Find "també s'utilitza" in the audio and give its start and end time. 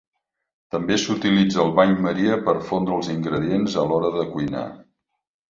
0.75-1.61